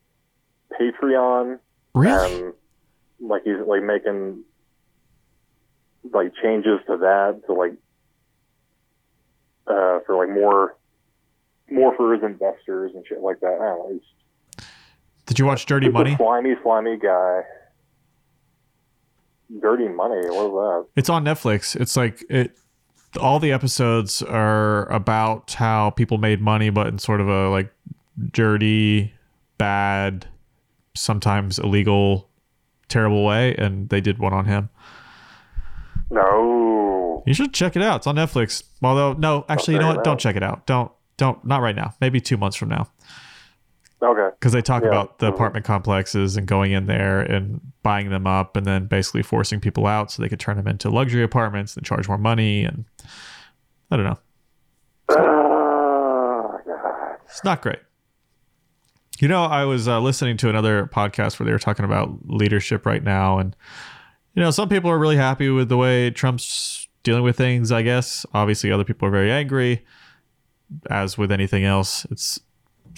[0.81, 1.59] Patreon
[1.95, 2.43] really?
[2.43, 2.55] and
[3.21, 4.45] like he's like making
[6.13, 7.73] like changes to that to like
[9.67, 10.77] uh for like more
[11.71, 13.59] more for his investors and shit like that.
[13.61, 13.93] I don't know.
[13.93, 14.67] He's
[15.27, 16.17] Did you watch Dirty Money?
[16.17, 17.43] slimy, slimy guy.
[19.59, 20.29] Dirty money.
[20.29, 20.87] What is that?
[20.97, 21.75] It's on Netflix.
[21.75, 22.57] It's like it
[23.21, 27.73] all the episodes are about how people made money but in sort of a like
[28.31, 29.13] dirty,
[29.59, 30.29] bad,
[30.95, 32.29] sometimes illegal,
[32.89, 34.69] terrible way and they did one on him.
[36.11, 37.25] No.
[37.27, 37.97] You should check it out.
[37.97, 38.63] It's on Netflix.
[38.83, 40.05] Although no, actually, you know what?
[40.05, 40.67] Don't check it out.
[40.67, 41.95] Don't don't not right now.
[42.01, 42.89] Maybe 2 months from now.
[44.03, 44.31] Okay.
[44.39, 44.89] because they talk Yeah.
[44.89, 45.35] about the Mhm.
[45.35, 49.87] apartment complexes and going in there and buying them up and then basically forcing people
[49.87, 52.85] out so they could turn them into luxury apartments and charge more money and
[53.91, 54.19] I don't know.
[55.11, 57.17] Oh, God.
[57.27, 57.81] It's not great.
[59.19, 62.87] You know, I was uh, listening to another podcast where they were talking about leadership
[62.87, 63.55] right now, and
[64.35, 67.71] you know, some people are really happy with the way Trump's dealing with things.
[67.71, 69.85] I guess obviously, other people are very angry.
[70.89, 72.41] As with anything else, it's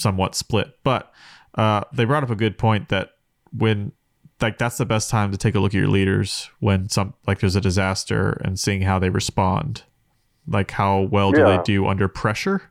[0.03, 0.77] somewhat split.
[0.85, 1.12] But
[1.55, 3.11] uh, they brought up a good point that
[3.57, 3.93] when
[4.41, 7.38] like that's the best time to take a look at your leaders when some like
[7.41, 9.85] there's a disaster and seeing how they respond,
[10.49, 11.57] like how well do Yeah.
[11.57, 12.71] they do under pressure,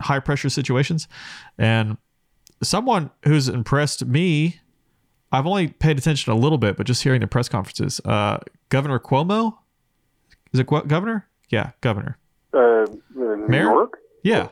[0.00, 1.06] high pressure situations,
[1.58, 1.98] and
[2.62, 4.60] someone who's impressed me.
[5.30, 9.00] I've only paid attention a little bit, but just hearing the press conferences, uh, Governor
[9.00, 9.58] Cuomo,
[10.52, 11.26] is it Gu- Governor?
[11.50, 12.16] Yeah, Governor.
[12.52, 13.62] Uh, New Mayor?
[13.64, 13.98] York?
[14.22, 14.48] Yeah,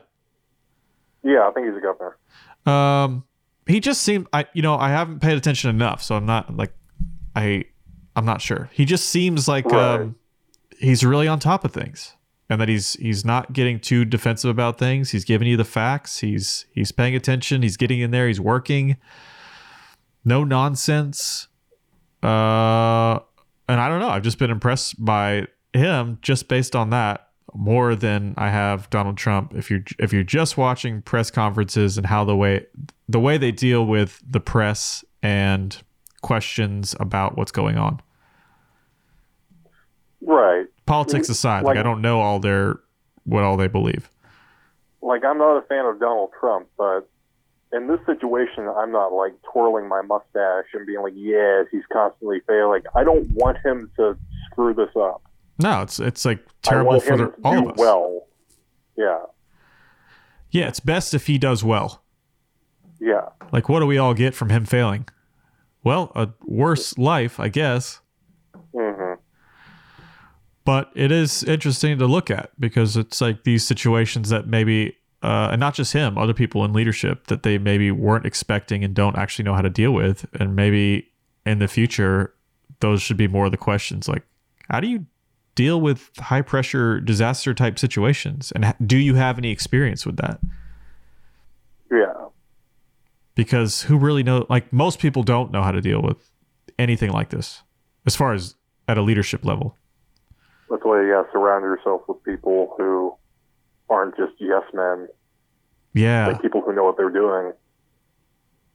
[1.23, 2.17] Yeah, I think he's a governor.
[2.67, 3.25] Um,
[3.67, 6.73] he just seemed I you know I haven't paid attention enough, so I'm not like
[7.37, 7.65] I
[8.17, 8.69] I'm not sure.
[8.73, 10.01] He just seems like Right.
[10.01, 10.17] um
[10.79, 12.15] he's really on top of things,
[12.51, 15.11] and that he's he's not getting too defensive about things.
[15.11, 16.19] He's giving you the facts.
[16.19, 17.63] He's he's paying attention.
[17.63, 18.27] He's getting in there.
[18.29, 18.97] He's working.
[20.25, 21.49] No nonsense.
[22.23, 23.19] Uh,
[23.69, 24.09] and I don't know.
[24.09, 29.17] I've just been impressed by him just based on that more than I have Donald
[29.17, 29.55] Trump.
[29.55, 32.67] If you're if you're just watching press conferences and how the way
[33.09, 35.77] the way they deal with the press and
[36.23, 38.01] questions about what's going on.
[40.21, 40.67] Right.
[40.87, 41.33] Politics mm-hmm.
[41.33, 42.81] aside, like, Like- I don't know all their
[43.25, 44.09] what all they believe.
[45.01, 47.09] Like, I'm not a fan of Donald Trump, but
[47.73, 52.41] in this situation, I'm not like twirling my mustache and being like, yes, he's constantly
[52.47, 52.83] failing.
[52.95, 54.17] I don't want him to
[54.51, 55.23] screw this up.
[55.59, 57.79] No, it's it's like terrible for him the, to all of us.
[57.79, 58.27] well.
[58.97, 59.21] Yeah.
[60.51, 62.03] Yeah, it's best if he does well.
[63.01, 63.29] Yeah.
[63.53, 65.09] Like, what do we all get from him failing?
[65.83, 68.01] Well, a worse life, I guess.
[68.75, 69.15] hmm
[70.65, 75.49] But it is interesting to look at because it's like these situations that maybe, uh,
[75.53, 79.17] and not just him, other people in leadership that they maybe weren't expecting and don't
[79.17, 80.27] actually know how to deal with.
[80.39, 81.09] And maybe
[81.45, 82.35] in the future,
[82.81, 84.23] those should be more of the questions like,
[84.71, 85.07] how do you
[85.55, 88.53] deal with high pressure disaster type situations?
[88.55, 90.41] And ha- do you have any experience with that?
[91.91, 92.13] Yeah.
[93.35, 96.31] because who really know like most people don't know how to deal with
[96.79, 97.63] anything like this
[98.07, 98.57] as far as
[98.89, 99.77] at a leadership level
[100.71, 103.15] That's why you got to surround yourself with people who
[103.91, 105.07] aren't just yes men,
[105.93, 107.53] yeah like people who know what they're doing.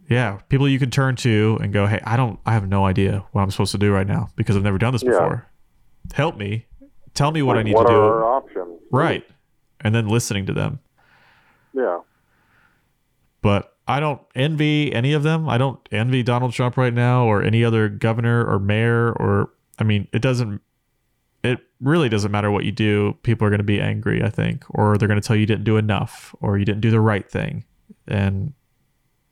[0.08, 3.26] yeah people you can turn to and go hey i don't i have no idea
[3.32, 5.10] what i'm supposed to do right now because i've never done this Yeah.
[5.10, 5.47] before
[6.14, 6.66] help me
[7.18, 8.80] tell me what Like, i need what to do are our options?
[8.91, 9.26] right
[9.82, 10.80] and then listening to them
[11.74, 11.99] Yeah.
[13.41, 15.47] but I don't envy any of them.
[15.47, 19.86] I don't envy Donald Trump right now or any other governor or mayor or I
[19.86, 20.59] mean, it doesn't
[21.41, 23.15] it really doesn't matter what you do.
[23.24, 25.45] People are going to be angry, I think, or they're going to tell you you
[25.45, 27.63] didn't do enough or you didn't do the right thing.
[28.09, 28.51] And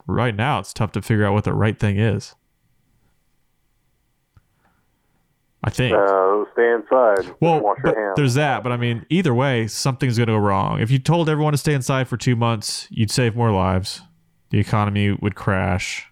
[0.07, 2.33] right now it's tough to figure out what the right thing is.
[5.65, 5.95] I think.
[5.97, 7.35] Uh, stay inside.
[7.41, 8.13] well, wash your hands.
[8.15, 8.61] there's that.
[8.63, 10.79] But I mean, either way, something's going to go wrong.
[10.79, 14.01] If you told everyone to stay inside for two months, you'd save more lives.
[14.51, 16.05] The economy would crash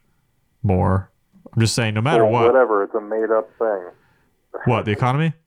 [0.63, 1.11] more.
[1.53, 2.83] I'm just saying, no matter Well, what, Whatever.
[2.83, 4.61] It's a made up thing.
[4.65, 5.33] what the economy?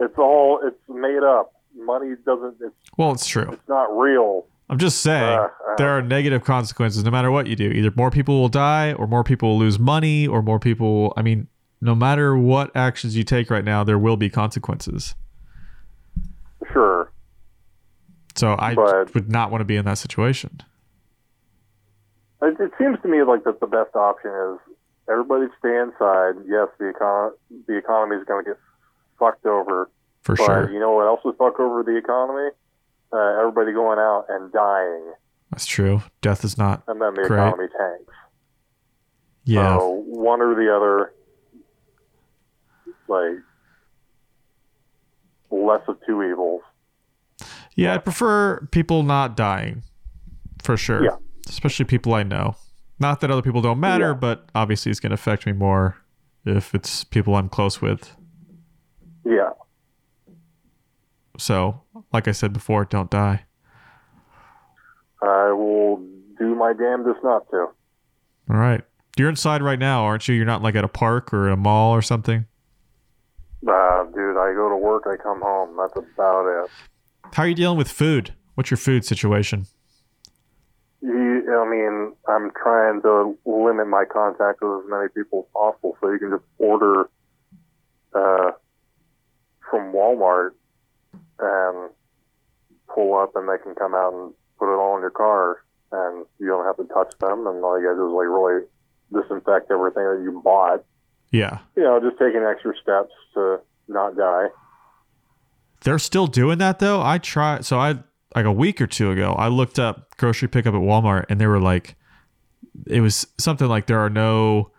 [0.00, 0.60] It's all.
[0.62, 1.54] It's made up.
[1.76, 2.54] Money doesn't.
[2.60, 3.50] It's Well, it's true.
[3.50, 4.46] it's not real.
[4.70, 5.74] I'm just saying Uh, uh.
[5.76, 7.68] there are negative consequences no matter what you do.
[7.68, 11.12] Either more people will die, or more people will lose money, or more people.
[11.16, 11.48] I mean,
[11.80, 15.14] no matter what actions you take right now, there will be consequences.
[16.72, 17.10] Sure.
[18.34, 20.60] So I But- would not want to be in that situation.
[22.40, 24.58] It, it seems to me like that the best option is
[25.10, 26.34] everybody stay inside.
[26.46, 27.32] Yes, the econ
[27.66, 28.58] the economy is going to get
[29.18, 29.90] fucked over.
[30.22, 30.70] For but sure.
[30.70, 32.50] you know what else would fuck over the economy?
[33.12, 35.12] Uh, everybody going out and dying,
[35.50, 36.02] That's true.
[36.20, 36.82] Death is not.
[36.86, 37.38] and then the Great.
[37.38, 38.12] economy tanks.
[39.44, 39.78] Yeah.
[39.78, 41.12] So one or the other,
[43.08, 43.38] like
[45.50, 46.62] less of two evils.
[47.74, 49.82] Yeah, I prefer people not dying.
[50.62, 51.04] For sure.
[51.04, 51.16] Yeah.
[51.48, 52.56] Especially people I know.
[52.98, 54.14] Not that other people don't matter, Yeah.
[54.14, 55.96] but obviously it's going to affect me more
[56.44, 58.16] if it's people I'm close with.
[59.24, 59.50] Yeah.
[61.38, 61.82] So,
[62.12, 63.44] like I said before, don't die.
[65.22, 66.02] I will
[66.38, 67.56] do my damnedest not to.
[68.50, 68.82] All right.
[69.16, 70.34] You're inside right now, aren't you?
[70.34, 72.46] You're not like at a park or a mall or something.
[73.66, 75.76] Uh, dude, I go to work, I come home.
[75.76, 76.70] That's about it.
[77.32, 78.34] How are you dealing with food?
[78.54, 79.66] What's your food situation?
[81.00, 85.96] You, I mean, I'm trying to limit my contact with as many people as possible,
[86.00, 87.08] so you can just order
[88.14, 88.52] uh,
[89.70, 90.50] from Walmart
[91.38, 91.90] and
[92.92, 96.26] pull up, and they can come out and put it all in your car, and
[96.40, 98.66] you don't have to touch them, and all you got to do is like really
[99.12, 100.84] disinfect everything that you bought.
[101.30, 101.58] Yeah.
[101.76, 104.46] You know, just taking extra steps to not die.
[105.82, 107.00] They're still doing that though.
[107.02, 107.98] I tried so I
[108.34, 111.46] like a week or two ago, I looked up grocery pickup at Walmart and they
[111.46, 111.96] were like
[112.86, 114.70] it was something like there are no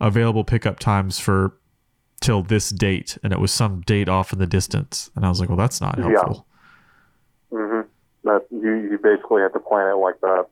[0.00, 1.56] available pickup times for
[2.20, 5.40] till this date and it was some date off in the distance and I was
[5.40, 6.04] like, "Well, that's not Yeah.
[6.10, 6.46] helpful."
[7.50, 7.80] hmm
[8.24, 10.46] That you you basically have to plan it like that.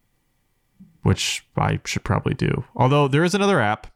[1.03, 2.65] Which I should probably do.
[2.77, 3.87] Although there is another app.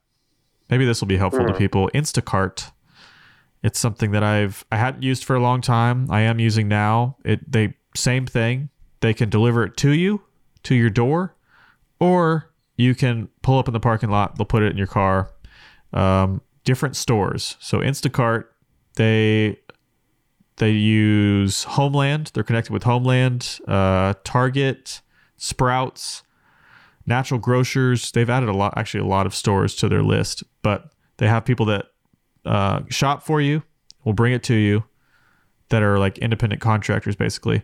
[0.71, 1.59] Maybe this will be helpful to Hmm.
[1.59, 1.91] people.
[1.95, 2.71] Instacart.
[3.63, 6.07] It's something that I've I hadn't used for a long time.
[6.11, 7.17] I am using now.
[7.25, 8.69] It they same thing.
[9.01, 10.23] They can deliver it to you
[10.65, 11.35] to your door,
[11.99, 14.37] or you can pull up in the parking lot.
[14.37, 15.31] They'll put it in your car.
[15.93, 17.57] Um, different stores.
[17.61, 18.45] So Instacart,
[18.95, 19.59] they
[20.59, 22.31] they use Homeland.
[22.35, 25.01] They're connected with Homeland, uh, Target,
[25.37, 26.23] Sprouts,
[27.09, 28.13] Natural Grocers.
[28.13, 30.45] They've added a lot, actually, a lot of stores to their list.
[30.63, 31.87] But they have people that
[32.45, 33.63] uh, shop for you,
[34.05, 34.85] will bring it to you,
[35.71, 37.63] that are like independent contractors, basically.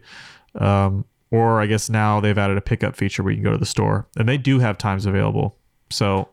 [0.57, 3.59] Um, or I guess now they've added a pickup feature where you can go to
[3.59, 5.59] the store, and they do have times available.
[5.91, 6.29] So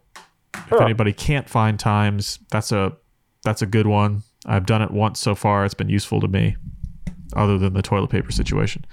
[0.54, 2.94] if anybody can't find times, that's a
[3.44, 4.24] that's a good one.
[4.46, 5.66] I've done it once so far.
[5.66, 6.56] It's been useful to me,
[7.36, 8.86] other than the toilet paper situation.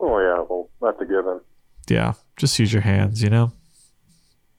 [0.00, 1.40] Oh yeah, well that's a given.
[1.90, 3.52] Yeah, just use your hands, you know.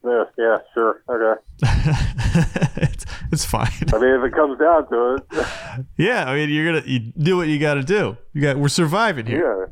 [0.04, 1.42] Yeah, yeah, sure, okay.
[2.82, 3.70] it's it's fine.
[3.94, 7.38] I mean, if it comes down to it, Yeah, I mean you're gonna you do
[7.38, 8.18] what you got to do.
[8.34, 9.70] You got we're surviving here.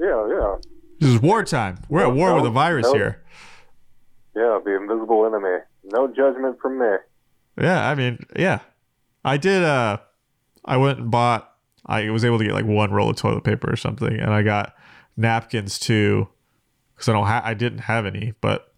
[0.00, 0.54] yeah, yeah, yeah,
[0.98, 1.78] This is wartime.
[1.88, 2.94] We're at war with a virus no.
[2.94, 3.22] here.
[4.34, 4.58] yeah.
[4.64, 5.58] The invisible enemy.
[5.84, 6.96] No judgment from me.
[7.60, 8.58] Yeah, I mean, yeah.
[9.24, 9.98] I did uh
[10.64, 11.52] I went and bought
[11.86, 14.42] I was able to get like one roll of toilet paper or something and I
[14.42, 14.74] got
[15.16, 16.28] napkins too
[16.96, 18.72] cuz I don't ha- I didn't have any, but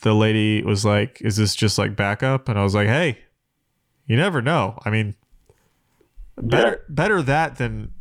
[0.00, 3.18] the lady was like, "Is this just like backup?" And I was like, "Hey,
[4.06, 4.78] you never know.
[4.84, 5.14] I mean,
[6.36, 7.92] better better that than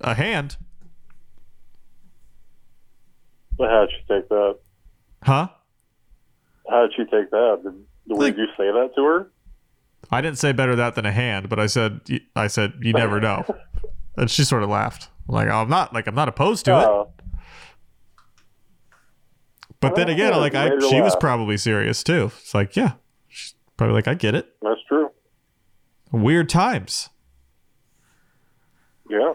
[0.00, 0.56] a hand."
[3.56, 4.58] But how did she take that?
[5.22, 5.48] Huh?
[6.70, 7.60] How did she take that?
[7.64, 9.30] Did, Like- did you say that to her?
[10.10, 12.00] I didn't say better that than a hand, but I said
[12.36, 13.44] I said you never know.
[14.16, 15.10] And she sort of laughed.
[15.26, 16.84] Like I'm not like I'm not opposed to it.
[16.86, 17.12] Oh.
[19.78, 22.32] Oh, But then oh, again, like I, she was probably serious too.
[22.40, 22.92] It's like, yeah,
[23.28, 24.54] she's probably like, I get it.
[24.60, 25.10] that's true.
[26.10, 27.10] Weird times.
[29.08, 29.34] Yeah.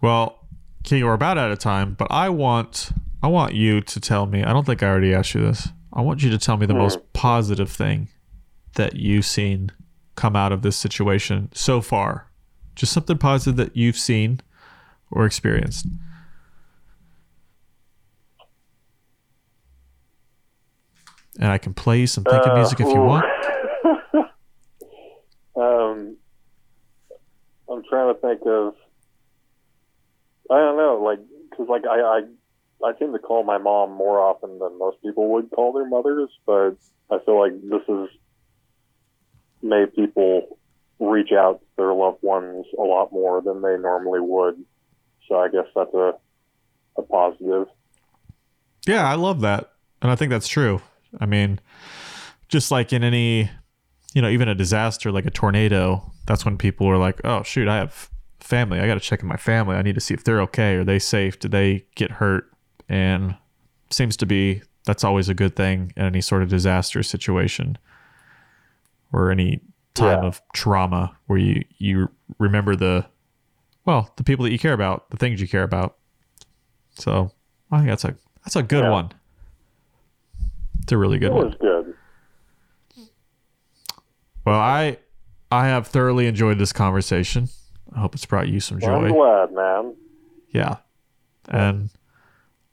[0.00, 0.46] Well,
[0.84, 2.92] King, we're about out of time, but I want,
[3.22, 4.42] I want you to tell me.
[4.42, 5.68] I don't think I already asked you this.
[5.92, 6.80] I want you to tell me the hmm.
[6.80, 8.08] most positive thing
[8.76, 9.72] that you've seen
[10.14, 12.30] come out of this situation so far.
[12.74, 14.40] Just something positive that you've seen
[15.10, 15.86] or experienced.
[21.38, 23.24] And I can play you some thinking Uh, music if you want.
[25.56, 26.16] um,
[27.70, 28.74] I'm trying to think of.
[30.50, 31.18] I don't know, like,
[31.50, 35.28] because like I, I, I tend to call my mom more often than most people
[35.32, 36.76] would call their mothers, but
[37.10, 38.08] I feel like this has
[39.62, 40.58] made people
[41.00, 44.64] reach out to their loved ones a lot more than they normally would.
[45.28, 46.14] So I guess that's a
[46.98, 47.66] a positive.
[48.86, 49.72] Yeah, I love that.
[50.00, 50.80] And I think that's true.
[51.20, 51.60] I mean,
[52.48, 53.50] just like in any,
[54.14, 57.68] you know, even a disaster like a tornado, that's when people are like, oh, shoot,
[57.68, 58.10] I have
[58.40, 58.80] family.
[58.80, 59.76] I got to check in my family.
[59.76, 60.76] I need to see if they're okay.
[60.76, 61.38] Are they safe?
[61.38, 62.50] Did they get hurt?
[62.88, 63.36] And
[63.90, 67.76] seems to be that's always a good thing in any sort of disaster situation
[69.12, 69.60] or any
[69.94, 70.28] time Yeah.
[70.28, 72.08] of trauma where you, you
[72.38, 73.06] remember the,
[73.84, 75.96] well, the people that you care about, the things you care about.
[76.98, 77.30] So
[77.72, 78.14] I think that's a,
[78.44, 78.90] that's a good Yeah.
[78.90, 79.10] one.
[80.86, 81.46] It's a really good It one.
[81.46, 81.94] was good.
[84.44, 84.98] Well, I
[85.50, 87.48] I have thoroughly enjoyed this conversation.
[87.92, 89.12] I hope it's brought you some Well, I'm joy.
[89.16, 89.96] glad, man.
[90.50, 90.76] Yeah.
[91.48, 91.90] And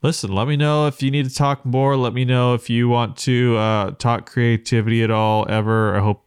[0.00, 1.96] listen, let me know if you need to talk more.
[1.96, 5.96] Let me know if you want to uh, talk creativity at all ever.
[5.96, 6.24] I hope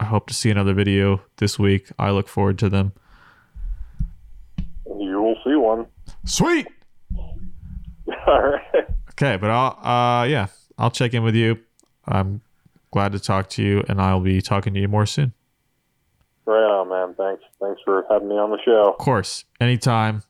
[0.00, 1.90] I hope to see another video this week.
[1.96, 2.92] I look forward to them.
[4.84, 5.86] You will see one.
[6.24, 6.66] Sweet.
[8.26, 8.60] All right.
[9.12, 9.78] Okay, but I'll
[10.22, 10.46] uh yeah,
[10.80, 11.58] I'll check in with you.
[12.06, 12.40] I'm
[12.90, 15.32] glad to talk to you and I'll be talking to you more soon.
[16.46, 17.14] Right on, man.
[17.14, 17.42] Thanks.
[17.60, 18.90] Thanks for having me on the show.
[18.90, 20.22] Of course, anytime.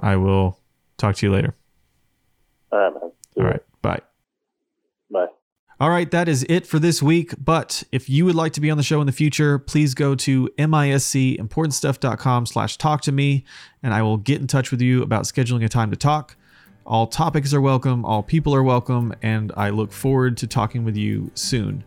[0.00, 0.58] I will
[0.96, 1.54] talk to you later.
[2.72, 3.12] All right, man.
[3.34, 3.50] See All ya.
[3.50, 3.62] right.
[3.82, 4.00] Bye.
[5.10, 5.26] Bye.
[5.80, 7.34] All right, that is it for this week.
[7.38, 10.14] But if you would like to be on the show in the future, please go
[10.14, 13.44] to miscimportantstuff.com slash talk to me,
[13.82, 16.36] and I will get in touch with you about scheduling a time to talk.
[16.86, 20.96] All topics are welcome, all people are welcome, and I look forward to talking with
[20.96, 21.82] you soon.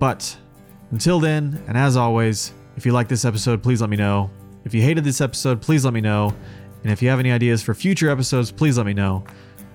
[0.00, 0.36] But
[0.90, 4.28] until then, and as always, if you like this episode, please let me know.
[4.64, 6.34] If you hated this episode, please let me know.
[6.82, 9.22] And if you have any ideas for future episodes, please let me know.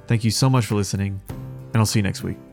[0.08, 2.47] Thank you so much for listening, and I'll see you next week.